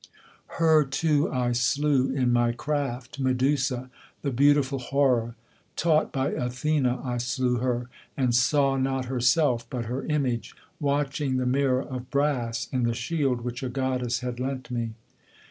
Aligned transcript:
Her 0.57 0.83
too 0.83 1.31
I 1.31 1.51
slew 1.51 2.09
in 2.09 2.33
my 2.33 2.53
craft, 2.53 3.19
Medusa, 3.19 3.91
the 4.23 4.31
beautiful 4.31 4.79
horror; 4.79 5.35
Taught 5.75 6.11
by 6.11 6.29
Athene 6.31 6.87
I 6.87 7.17
slew 7.17 7.57
her, 7.59 7.87
and 8.17 8.33
saw 8.33 8.77
not 8.77 9.05
herself, 9.05 9.69
but 9.69 9.85
her 9.85 10.03
image, 10.05 10.55
Watching 10.79 11.37
the 11.37 11.45
mirror 11.45 11.83
of 11.83 12.09
brass, 12.09 12.67
in 12.71 12.81
the 12.81 12.95
shield 12.95 13.41
which 13.41 13.61
a 13.61 13.69
goddess 13.69 14.21
had 14.21 14.39
lent 14.39 14.71
me. 14.71 14.95